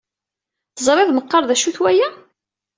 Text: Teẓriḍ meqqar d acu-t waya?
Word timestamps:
Teẓriḍ 0.75 1.09
meqqar 1.13 1.43
d 1.45 1.51
acu-t 1.53 1.77
waya? 1.81 2.09